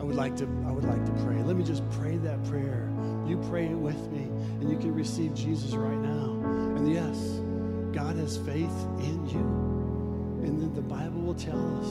[0.00, 1.42] I would like to, I would like to pray.
[1.42, 2.90] Let me just pray that prayer.
[3.26, 4.22] You pray it with me,
[4.60, 6.32] and you can receive Jesus right now.
[6.76, 7.40] And yes,
[7.92, 9.38] God has faith in you.
[10.44, 11.88] And then the Bible will tell us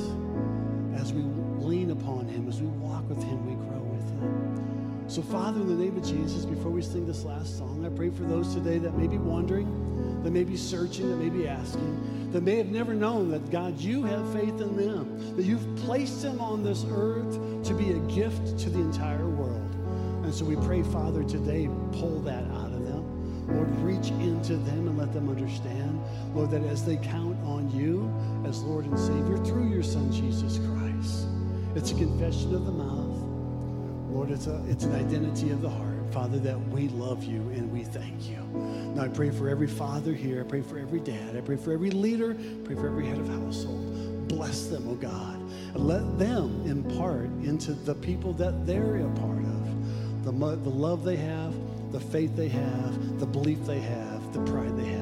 [0.95, 1.21] as we
[1.63, 5.05] lean upon Him, as we walk with Him, we grow with Him.
[5.07, 8.09] So, Father, in the name of Jesus, before we sing this last song, I pray
[8.09, 12.31] for those today that may be wondering, that may be searching, that may be asking,
[12.31, 16.21] that may have never known that, God, you have faith in them, that you've placed
[16.21, 17.33] them on this earth
[17.65, 19.75] to be a gift to the entire world.
[20.23, 23.47] And so we pray, Father, today, pull that out of them.
[23.47, 25.99] Lord, reach into them and let them understand,
[26.33, 28.09] Lord, that as they count on you
[28.47, 30.80] as Lord and Savior through your Son, Jesus Christ,
[31.75, 33.17] it's a confession of the mouth.
[34.11, 37.71] Lord, it's, a, it's an identity of the heart, Father, that we love you and
[37.71, 38.37] we thank you.
[38.95, 40.41] Now I pray for every father here.
[40.41, 41.37] I pray for every dad.
[41.37, 42.31] I pray for every leader.
[42.31, 44.27] I pray for every head of household.
[44.27, 45.39] Bless them, oh God.
[45.73, 49.61] And let them impart into the people that they're a part of
[50.23, 51.53] the, the love they have,
[51.91, 55.00] the faith they have, the belief they have, the pride they have,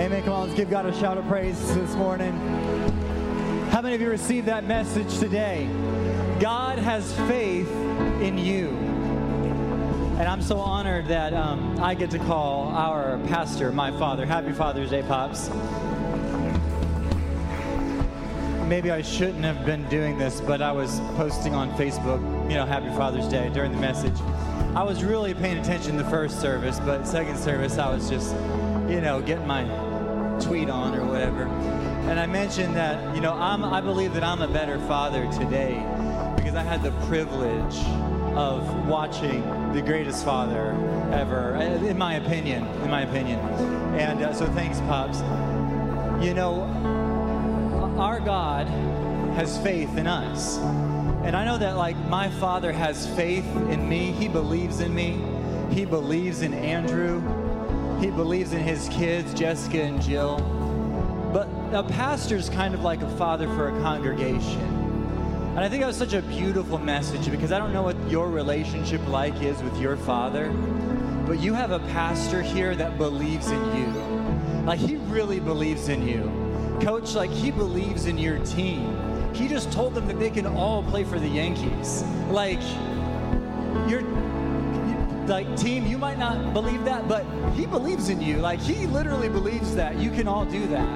[0.00, 0.22] Amen.
[0.22, 2.32] Come on, let's give God a shout of praise this morning.
[3.68, 5.68] How many of you received that message today?
[6.40, 7.70] God has faith
[8.22, 8.68] in you.
[10.18, 14.24] And I'm so honored that um, I get to call our pastor my father.
[14.24, 15.50] Happy Father's Day, Pops.
[18.66, 22.64] Maybe I shouldn't have been doing this, but I was posting on Facebook, you know,
[22.64, 24.18] Happy Father's Day during the message.
[24.74, 28.34] I was really paying attention the first service, but second service, I was just,
[28.88, 29.89] you know, getting my
[30.40, 31.44] tweet on or whatever.
[32.08, 35.74] And I mentioned that, you know, I'm, I believe that I'm a better father today
[36.36, 37.76] because I had the privilege
[38.34, 40.72] of watching the greatest father
[41.12, 43.38] ever, in my opinion, in my opinion.
[43.98, 45.18] And uh, so thanks, Pops.
[46.24, 46.62] You know,
[47.98, 48.66] our God
[49.34, 50.58] has faith in us.
[51.22, 54.12] And I know that, like, my father has faith in me.
[54.12, 55.22] He believes in me.
[55.70, 57.20] He believes in Andrew.
[58.00, 60.38] He believes in his kids, Jessica and Jill.
[61.34, 64.60] But a pastor's kind of like a father for a congregation.
[65.50, 68.30] And I think that was such a beautiful message because I don't know what your
[68.30, 70.50] relationship like is with your father,
[71.26, 74.64] but you have a pastor here that believes in you.
[74.64, 76.78] Like he really believes in you.
[76.80, 78.96] Coach, like he believes in your team.
[79.34, 82.02] He just told them that they can all play for the Yankees.
[82.30, 82.62] Like
[83.86, 84.02] you're
[85.30, 87.24] like team you might not believe that but
[87.54, 88.38] he believes in you.
[88.38, 90.88] Like he literally believes that you can all do that.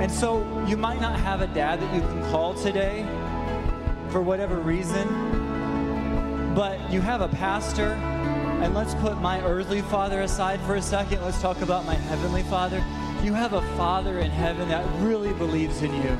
[0.00, 3.02] And so you might not have a dad that you can call today
[4.08, 5.06] for whatever reason
[6.54, 7.92] but you have a pastor.
[8.62, 11.22] And let's put my earthly father aside for a second.
[11.22, 12.84] Let's talk about my heavenly father.
[13.22, 16.10] You have a father in heaven that really believes in you.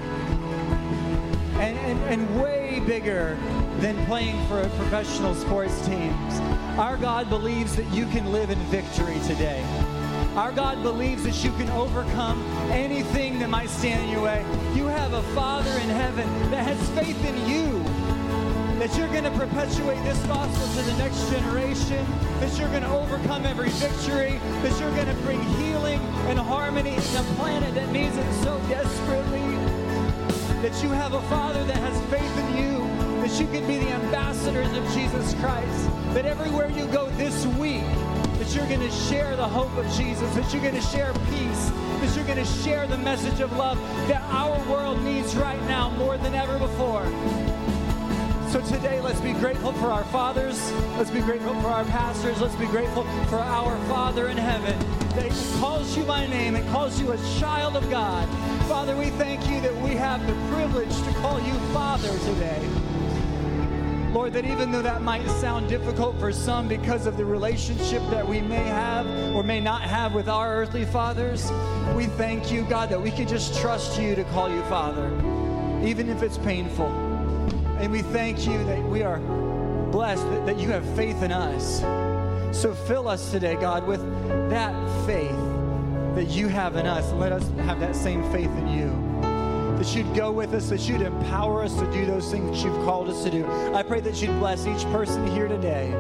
[1.59, 3.37] And, and, and way bigger
[3.79, 6.60] than playing for a professional sports teams.
[6.81, 9.63] Our God believes that you can live in victory today.
[10.35, 14.47] Our God believes that you can overcome anything that might stand in your way.
[14.75, 17.85] You have a Father in heaven that has faith in you.
[18.79, 22.03] That you're going to perpetuate this gospel to the next generation,
[22.41, 26.95] that you're going to overcome every victory, that you're going to bring healing and harmony
[26.95, 29.43] in a planet that needs it so desperately
[30.63, 32.90] that you have a Father that has faith in you,
[33.31, 37.85] that you can be the ambassadors of Jesus Christ, that everywhere you go this week,
[38.39, 41.71] that you're going to share the hope of Jesus, that you're going to share peace,
[42.01, 43.79] that you're going to share the message of love
[44.09, 47.05] that our world needs right now more than ever before.
[48.51, 50.73] So today, let's be grateful for our fathers.
[50.99, 52.41] Let's be grateful for our pastors.
[52.41, 54.77] Let's be grateful for our Father in heaven
[55.11, 58.29] that calls you by name and calls you a child of God.
[58.67, 62.90] Father, we thank you that we have the privilege to call you Father today.
[64.13, 68.27] Lord, that even though that might sound difficult for some because of the relationship that
[68.27, 69.07] we may have
[69.37, 71.49] or may not have with our earthly fathers,
[71.95, 75.07] we thank you, God, that we can just trust you to call you Father,
[75.85, 76.89] even if it's painful.
[77.79, 79.21] And we thank you that we are
[79.91, 81.81] blessed, that, that you have faith in us.
[82.59, 84.01] So fill us today, God, with
[84.51, 84.75] that
[85.07, 85.31] faith
[86.17, 87.09] that you have in us.
[87.11, 89.10] And let us have that same faith in you.
[89.81, 92.85] That you'd go with us, that you'd empower us to do those things that you've
[92.85, 93.47] called us to do.
[93.75, 95.91] I pray that you'd bless each person here today.